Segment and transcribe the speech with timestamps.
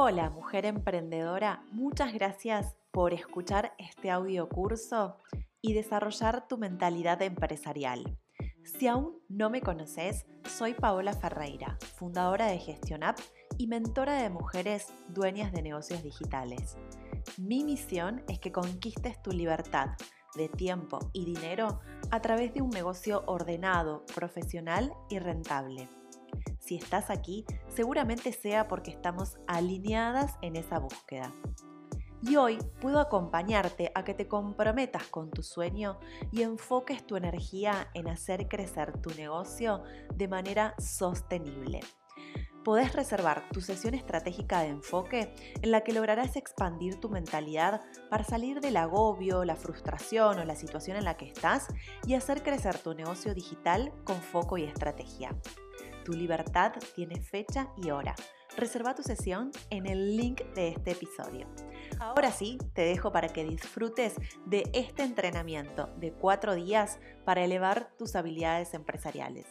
[0.00, 5.16] Hola mujer emprendedora, muchas gracias por escuchar este audio curso
[5.60, 8.16] y desarrollar tu mentalidad empresarial.
[8.62, 13.18] Si aún no me conoces, soy Paola Ferreira, fundadora de GestionApp
[13.56, 16.76] y mentora de mujeres dueñas de negocios digitales.
[17.36, 19.96] Mi misión es que conquistes tu libertad
[20.36, 21.80] de tiempo y dinero
[22.12, 25.88] a través de un negocio ordenado, profesional y rentable.
[26.68, 31.32] Si estás aquí, seguramente sea porque estamos alineadas en esa búsqueda.
[32.20, 35.98] Y hoy puedo acompañarte a que te comprometas con tu sueño
[36.30, 39.82] y enfoques tu energía en hacer crecer tu negocio
[40.14, 41.80] de manera sostenible.
[42.66, 48.24] Podés reservar tu sesión estratégica de enfoque en la que lograrás expandir tu mentalidad para
[48.24, 51.68] salir del agobio, la frustración o la situación en la que estás
[52.06, 55.34] y hacer crecer tu negocio digital con foco y estrategia.
[56.08, 58.14] Tu libertad tiene fecha y hora.
[58.56, 61.46] Reserva tu sesión en el link de este episodio.
[62.00, 64.14] Ahora sí, te dejo para que disfrutes
[64.46, 69.44] de este entrenamiento de cuatro días para elevar tus habilidades empresariales.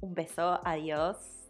[0.00, 1.41] Un beso, adiós.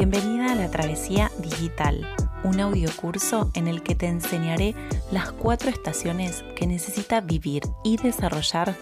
[0.00, 2.08] Bienvenida a la Travesía Digital,
[2.42, 4.74] un audiocurso en el que te enseñaré
[5.12, 8.74] las cuatro estaciones que necesita vivir y desarrollar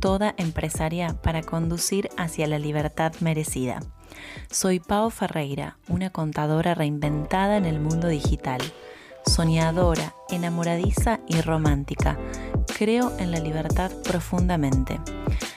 [0.00, 3.80] toda empresaria para conducir hacia la libertad merecida.
[4.50, 8.62] Soy Pau Ferreira, una contadora reinventada en el mundo digital,
[9.26, 12.18] soñadora, enamoradiza y romántica.
[12.82, 14.98] Creo en la libertad profundamente.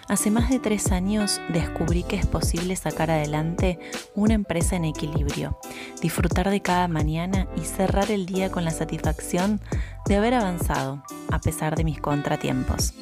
[0.08, 3.80] Hace más de tres años descubrí que es posible sacar adelante
[4.14, 5.58] una empresa en equilibrio,
[6.04, 9.60] disfrutar de cada mañana y cerrar el día con la satisfacción
[10.06, 11.02] de haber avanzado
[11.32, 12.94] a pesar de mis contratiempos.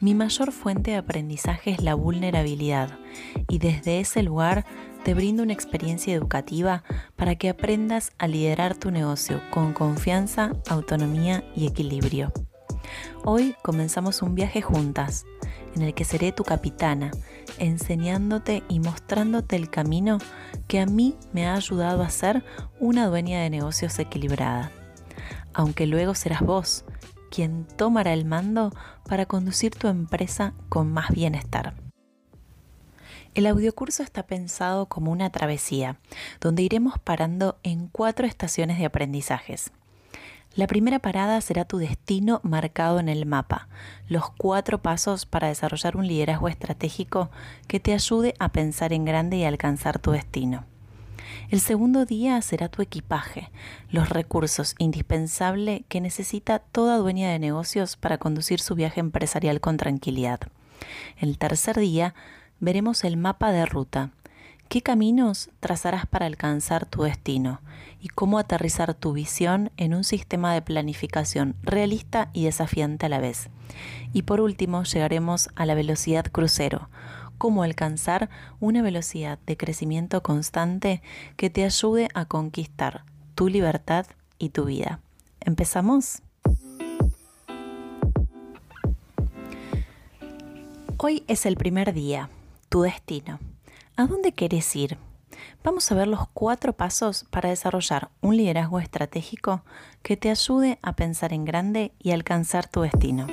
[0.00, 3.00] Mi mayor fuente de aprendizaje es la vulnerabilidad
[3.50, 4.64] y desde ese lugar
[5.04, 6.84] te brindo una experiencia educativa
[7.16, 12.32] para que aprendas a liderar tu negocio con confianza, autonomía y equilibrio.
[13.24, 15.24] Hoy comenzamos un viaje juntas
[15.74, 17.10] en el que seré tu capitana,
[17.58, 20.18] enseñándote y mostrándote el camino
[20.68, 22.44] que a mí me ha ayudado a ser
[22.80, 24.70] una dueña de negocios equilibrada.
[25.54, 26.84] Aunque luego serás vos
[27.30, 28.72] quien tomará el mando
[29.08, 31.74] para conducir tu empresa con más bienestar.
[33.34, 35.98] El audiocurso está pensado como una travesía,
[36.40, 39.72] donde iremos parando en cuatro estaciones de aprendizajes.
[40.54, 43.68] La primera parada será tu destino marcado en el mapa,
[44.06, 47.30] los cuatro pasos para desarrollar un liderazgo estratégico
[47.68, 50.66] que te ayude a pensar en grande y alcanzar tu destino.
[51.48, 53.50] El segundo día será tu equipaje,
[53.90, 59.78] los recursos indispensables que necesita toda dueña de negocios para conducir su viaje empresarial con
[59.78, 60.40] tranquilidad.
[61.16, 62.14] El tercer día
[62.60, 64.10] veremos el mapa de ruta,
[64.72, 67.60] ¿Qué caminos trazarás para alcanzar tu destino?
[68.00, 73.20] ¿Y cómo aterrizar tu visión en un sistema de planificación realista y desafiante a la
[73.20, 73.50] vez?
[74.14, 76.88] Y por último, llegaremos a la velocidad crucero.
[77.36, 78.30] ¿Cómo alcanzar
[78.60, 81.02] una velocidad de crecimiento constante
[81.36, 84.06] que te ayude a conquistar tu libertad
[84.38, 85.00] y tu vida?
[85.40, 86.22] ¿Empezamos?
[90.96, 92.30] Hoy es el primer día,
[92.70, 93.38] tu destino.
[93.94, 94.96] ¿A dónde querés ir?
[95.62, 99.64] Vamos a ver los cuatro pasos para desarrollar un liderazgo estratégico
[100.02, 103.26] que te ayude a pensar en grande y alcanzar tu destino.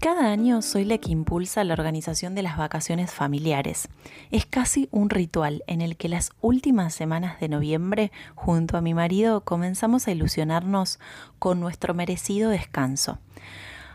[0.00, 3.90] Cada año soy la que impulsa la organización de las vacaciones familiares.
[4.30, 8.94] Es casi un ritual en el que las últimas semanas de noviembre, junto a mi
[8.94, 10.98] marido, comenzamos a ilusionarnos
[11.38, 13.18] con nuestro merecido descanso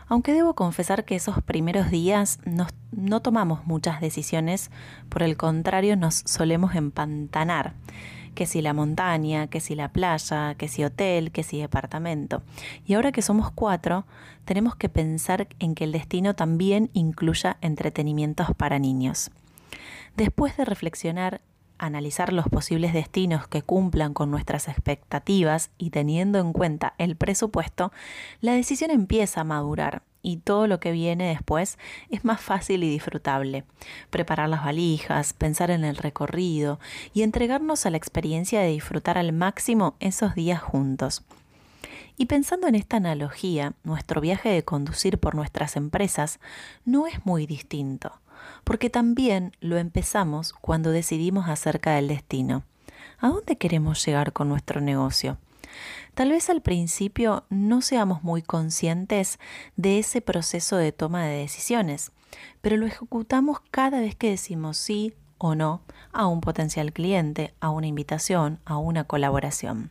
[0.08, 2.38] aunque debo confesar que esos primeros días
[2.92, 4.70] no tomamos muchas decisiones,
[5.08, 7.74] por el contrario nos solemos empantanar,
[8.34, 12.42] que si la montaña, que si la playa, que si hotel, que si departamento.
[12.84, 14.06] Y ahora que somos cuatro,
[14.44, 19.30] tenemos que pensar en que el destino también incluya entretenimientos para niños.
[20.16, 21.40] Después de reflexionar
[21.78, 27.92] analizar los posibles destinos que cumplan con nuestras expectativas y teniendo en cuenta el presupuesto,
[28.40, 31.78] la decisión empieza a madurar y todo lo que viene después
[32.10, 33.64] es más fácil y disfrutable.
[34.10, 36.80] Preparar las valijas, pensar en el recorrido
[37.14, 41.22] y entregarnos a la experiencia de disfrutar al máximo esos días juntos.
[42.16, 46.40] Y pensando en esta analogía, nuestro viaje de conducir por nuestras empresas
[46.84, 48.20] no es muy distinto
[48.64, 52.64] porque también lo empezamos cuando decidimos acerca del destino.
[53.18, 55.38] ¿A dónde queremos llegar con nuestro negocio?
[56.14, 59.38] Tal vez al principio no seamos muy conscientes
[59.76, 62.12] de ese proceso de toma de decisiones,
[62.60, 65.82] pero lo ejecutamos cada vez que decimos sí o no
[66.12, 69.90] a un potencial cliente, a una invitación, a una colaboración.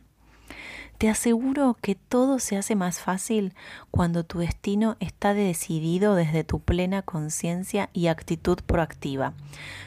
[0.98, 3.52] Te aseguro que todo se hace más fácil
[3.90, 9.34] cuando tu destino está decidido desde tu plena conciencia y actitud proactiva,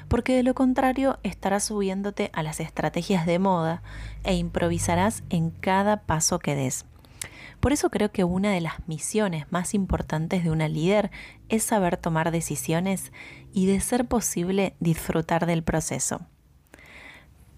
[0.07, 3.81] porque de lo contrario estarás subiéndote a las estrategias de moda
[4.23, 6.85] e improvisarás en cada paso que des.
[7.59, 11.09] Por eso creo que una de las misiones más importantes de una líder
[11.49, 13.11] es saber tomar decisiones
[13.51, 16.21] y de ser posible disfrutar del proceso.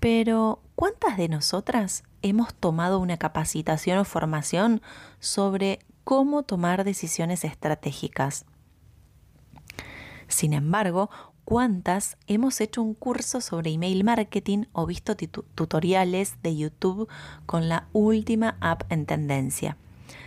[0.02, 4.82] Pero, ¿cuántas de nosotras hemos tomado una capacitación o formación
[5.20, 8.46] sobre cómo tomar decisiones estratégicas?
[10.28, 11.12] Sin embargo,
[11.46, 17.08] ¿cuántas hemos hecho un curso sobre email marketing o visto tutoriales de YouTube
[17.46, 19.78] con la última app en tendencia?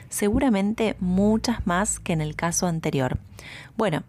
[0.09, 3.19] Seguramente muchas más que en el caso anterior.
[3.77, 4.05] Bueno,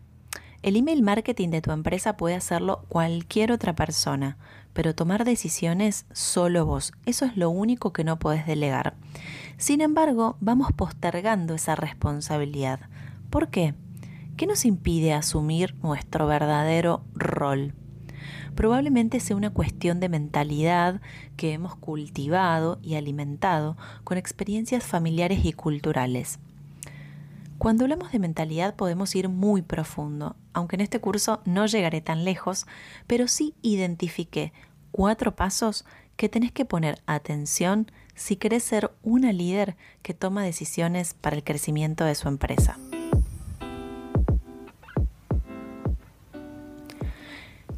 [0.62, 4.38] el email marketing de tu empresa puede hacerlo cualquier otra persona,
[4.76, 6.92] pero tomar decisiones solo vos.
[7.06, 8.96] Eso es lo único que no podés delegar.
[9.58, 12.82] Sin embargo, vamos postergando esa responsabilidad.
[13.30, 13.74] ¿Por qué?
[14.36, 17.74] ¿Qué nos impide asumir nuestro verdadero rol?
[18.54, 21.00] Probablemente sea una cuestión de mentalidad
[21.38, 26.40] que hemos cultivado y alimentado con experiencias familiares y culturales.
[27.66, 32.24] Cuando hablamos de mentalidad podemos ir muy profundo, aunque en este curso no llegaré tan
[32.24, 32.68] lejos,
[33.08, 34.54] pero sí identifiqué
[34.92, 35.84] cuatro pasos
[36.16, 41.44] que tenés que poner atención si querés ser una líder que toma decisiones para el
[41.44, 42.78] crecimiento de su empresa.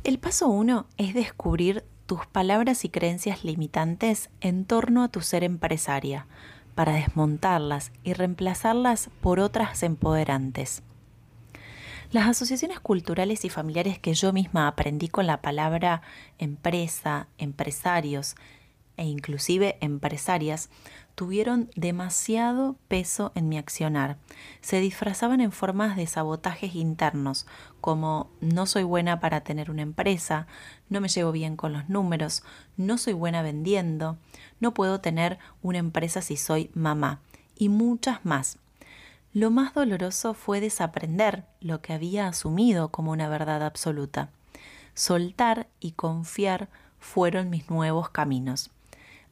[0.04, 5.46] El paso uno es descubrir tus palabras y creencias limitantes en torno a tu ser
[5.46, 6.28] empresaria
[6.78, 10.84] para desmontarlas y reemplazarlas por otras empoderantes.
[12.12, 16.04] Las asociaciones culturales y familiares que yo misma aprendí con la palabra
[16.38, 18.36] empresa, empresarios
[18.96, 20.70] e inclusive empresarias
[21.16, 24.18] tuvieron demasiado peso en mi accionar.
[24.62, 27.48] Se disfrazaban en formas de sabotajes internos,
[27.82, 30.46] como no soy buena para tener una empresa,
[30.90, 32.44] no me llevo bien con los números,
[32.76, 34.20] no soy buena vendiendo,
[34.60, 37.22] no puedo tener una empresa si soy mamá,
[37.56, 38.58] y muchas más.
[39.34, 44.30] Lo más doloroso fue desaprender lo que había asumido como una verdad absoluta.
[44.94, 46.70] Soltar y confiar
[47.00, 48.72] fueron mis nuevos caminos.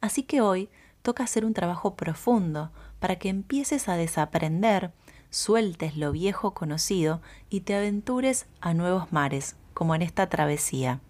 [0.00, 0.68] Así que hoy
[1.02, 2.70] toca hacer un trabajo profundo
[3.00, 4.92] para que empieces a desaprender,
[5.30, 7.20] sueltes lo viejo conocido
[7.50, 11.00] y te aventures a nuevos mares, como en esta travesía.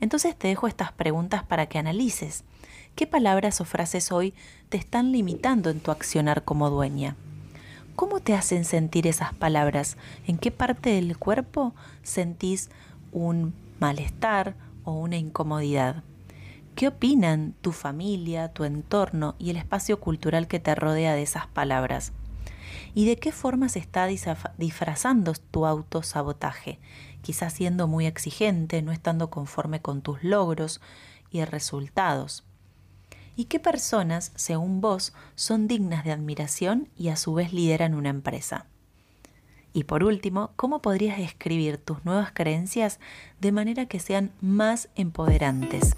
[0.00, 2.44] Entonces te dejo estas preguntas para que analices.
[2.94, 4.34] ¿Qué palabras o frases hoy
[4.68, 7.16] te están limitando en tu accionar como dueña?
[7.96, 9.96] ¿Cómo te hacen sentir esas palabras?
[10.28, 11.74] ¿En qué parte del cuerpo
[12.04, 12.70] sentís
[13.10, 14.54] un malestar
[14.84, 16.04] o una incomodidad?
[16.76, 21.48] ¿Qué opinan tu familia, tu entorno y el espacio cultural que te rodea de esas
[21.48, 22.12] palabras?
[22.94, 26.78] ¿Y de qué forma se está disfrazando tu autosabotaje?
[27.22, 30.80] Quizás siendo muy exigente, no estando conforme con tus logros
[31.32, 32.44] y resultados.
[33.36, 38.10] ¿Y qué personas, según vos, son dignas de admiración y a su vez lideran una
[38.10, 38.66] empresa?
[39.72, 43.00] Y por último, ¿cómo podrías escribir tus nuevas creencias
[43.40, 45.96] de manera que sean más empoderantes?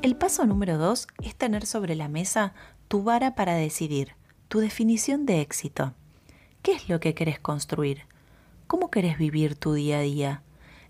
[0.00, 2.54] El paso número dos es tener sobre la mesa
[2.86, 4.12] tu vara para decidir,
[4.46, 5.94] tu definición de éxito.
[6.62, 8.02] ¿Qué es lo que querés construir?
[8.68, 10.42] ¿Cómo querés vivir tu día a día?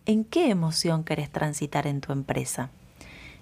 [0.05, 2.71] ¿En qué emoción querés transitar en tu empresa?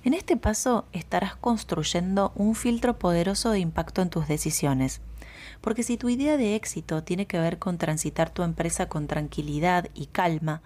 [0.04, 5.00] En este paso estarás construyendo un filtro poderoso de impacto en tus decisiones
[5.60, 9.88] porque si tu idea de éxito tiene que ver con transitar tu empresa con tranquilidad
[9.94, 10.60] y calma,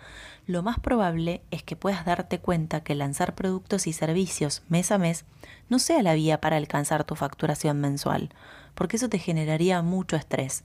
[0.47, 4.99] lo más probable es que puedas darte cuenta que lanzar productos y servicios mes a
[4.99, 5.25] mes
[5.69, 8.31] no sea la vía para alcanzar tu facturación mensual,
[8.75, 10.65] porque eso te generaría mucho estrés.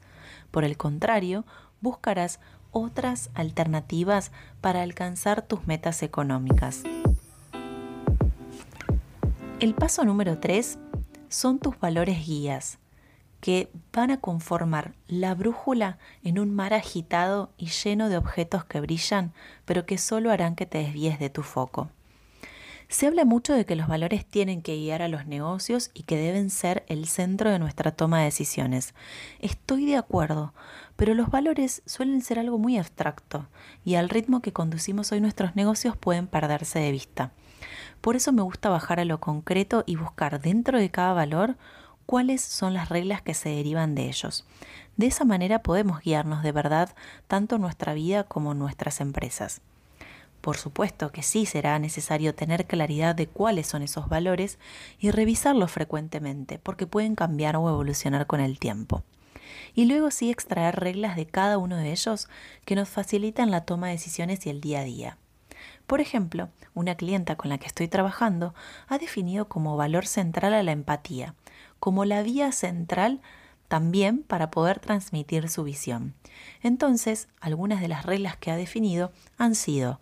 [0.49, 1.45] Por el contrario,
[1.81, 2.39] buscarás
[2.71, 6.83] otras alternativas para alcanzar tus metas económicas.
[9.61, 10.79] El paso número 3
[11.29, 12.79] son tus valores guías
[13.41, 18.81] que van a conformar la brújula en un mar agitado y lleno de objetos que
[18.81, 19.33] brillan,
[19.65, 21.91] pero que solo harán que te desvíes de tu foco.
[22.89, 26.17] Se habla mucho de que los valores tienen que guiar a los negocios y que
[26.17, 28.95] deben ser el centro de nuestra toma de decisiones.
[29.41, 30.55] Estoy de acuerdo,
[30.95, 33.47] pero los valores suelen ser algo muy abstracto
[33.85, 37.31] y al ritmo que conducimos hoy nuestros negocios pueden perderse de vista.
[38.01, 41.55] Por eso me gusta bajar a lo concreto y buscar dentro de cada valor
[42.07, 44.45] cuáles son las reglas que se derivan de ellos.
[44.97, 46.93] De esa manera podemos guiarnos de verdad
[47.27, 49.61] tanto nuestra vida como nuestras empresas.
[50.41, 54.57] Por supuesto que sí será necesario tener claridad de cuáles son esos valores
[54.99, 59.03] y revisarlos frecuentemente, porque pueden cambiar o evolucionar con el tiempo.
[59.75, 62.27] Y luego sí extraer reglas de cada uno de ellos
[62.65, 65.17] que nos facilitan la toma de decisiones y el día a día.
[65.91, 68.53] Por ejemplo, una clienta con la que estoy trabajando
[68.87, 71.35] ha definido como valor central a la empatía,
[71.81, 73.19] como la vía central
[73.67, 76.13] también para poder transmitir su visión.
[76.63, 79.99] Entonces, algunas de las reglas que ha definido han sido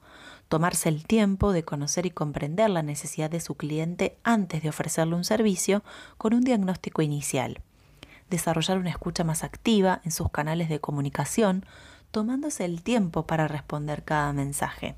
[0.48, 5.15] tomarse el tiempo de conocer y comprender la necesidad de su cliente antes de ofrecerle
[5.15, 5.81] un servicio
[6.19, 7.62] con un diagnóstico inicial,
[8.29, 11.65] desarrollar una escucha más activa en sus canales de comunicación,
[12.12, 14.96] tomándose el tiempo para responder cada mensaje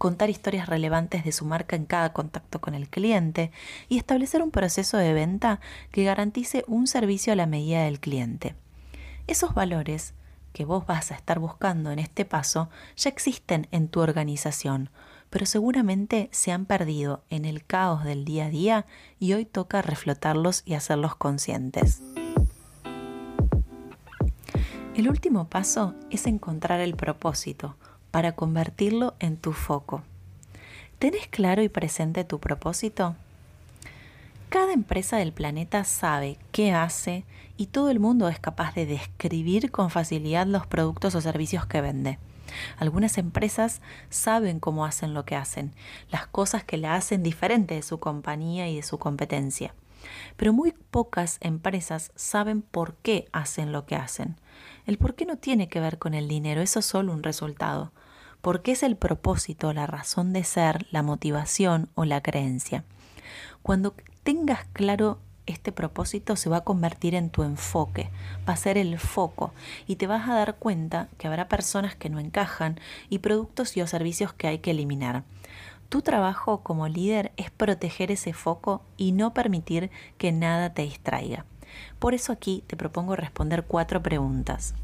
[0.00, 3.52] contar historias relevantes de su marca en cada contacto con el cliente
[3.90, 5.60] y establecer un proceso de venta
[5.92, 8.54] que garantice un servicio a la medida del cliente.
[9.26, 10.14] Esos valores
[10.54, 14.88] que vos vas a estar buscando en este paso ya existen en tu organización,
[15.28, 18.86] pero seguramente se han perdido en el caos del día a día
[19.18, 22.00] y hoy toca reflotarlos y hacerlos conscientes.
[24.94, 27.76] El último paso es encontrar el propósito,
[28.10, 30.02] para convertirlo en tu foco.
[30.98, 33.16] ¿Tenés claro y presente tu propósito?
[34.50, 37.24] Cada empresa del planeta sabe qué hace
[37.56, 41.80] y todo el mundo es capaz de describir con facilidad los productos o servicios que
[41.80, 42.18] vende.
[42.78, 45.72] Algunas empresas saben cómo hacen lo que hacen,
[46.10, 49.74] las cosas que la hacen diferente de su compañía y de su competencia.
[50.36, 54.36] Pero muy pocas empresas saben por qué hacen lo que hacen.
[54.86, 57.92] El por qué no tiene que ver con el dinero, eso es solo un resultado.
[58.40, 62.84] Porque es el propósito, la razón de ser, la motivación o la creencia.
[63.62, 68.10] Cuando tengas claro este propósito se va a convertir en tu enfoque,
[68.48, 69.52] va a ser el foco
[69.86, 72.78] y te vas a dar cuenta que habrá personas que no encajan
[73.08, 75.24] y productos y o servicios que hay que eliminar.
[75.88, 81.44] Tu trabajo como líder es proteger ese foco y no permitir que nada te distraiga.
[81.98, 84.74] Por eso aquí te propongo responder cuatro preguntas.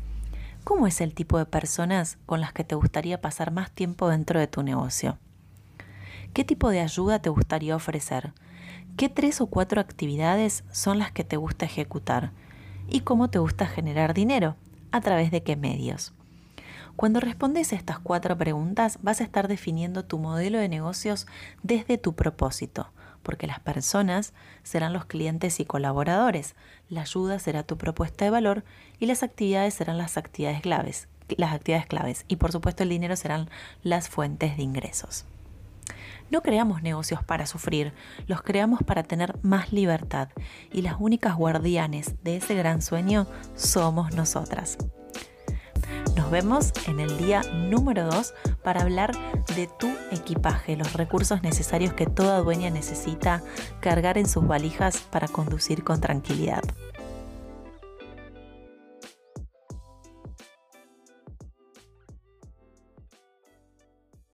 [0.66, 4.40] ¿Cómo es el tipo de personas con las que te gustaría pasar más tiempo dentro
[4.40, 5.16] de tu negocio?
[6.34, 8.32] ¿Qué tipo de ayuda te gustaría ofrecer?
[8.96, 12.32] ¿Qué tres o cuatro actividades son las que te gusta ejecutar?
[12.88, 14.56] ¿Y cómo te gusta generar dinero?
[14.90, 16.12] ¿A través de qué medios?
[16.96, 21.28] Cuando respondes estas cuatro preguntas vas a estar definiendo tu modelo de negocios
[21.62, 22.88] desde tu propósito,
[23.26, 26.54] porque las personas serán los clientes y colaboradores,
[26.88, 28.62] la ayuda será tu propuesta de valor
[29.00, 33.16] y las actividades serán las actividades claves, las actividades claves y por supuesto el dinero
[33.16, 33.50] serán
[33.82, 35.24] las fuentes de ingresos.
[36.30, 37.92] No creamos negocios para sufrir,
[38.28, 40.28] los creamos para tener más libertad
[40.72, 44.78] y las únicas guardianes de ese gran sueño somos nosotras.
[46.16, 48.32] Nos vemos en el día número 2
[48.64, 49.12] para hablar
[49.54, 53.42] de tu equipaje, los recursos necesarios que toda dueña necesita
[53.80, 56.62] cargar en sus valijas para conducir con tranquilidad.